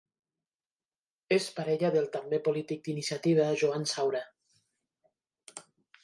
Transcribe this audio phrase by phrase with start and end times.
[1.35, 4.23] És parella del també polític d'Iniciativa Joan Saura.